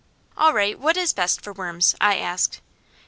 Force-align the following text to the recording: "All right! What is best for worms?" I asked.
"All 0.35 0.51
right! 0.51 0.79
What 0.79 0.97
is 0.97 1.13
best 1.13 1.41
for 1.41 1.53
worms?" 1.53 1.93
I 2.01 2.17
asked. 2.17 2.59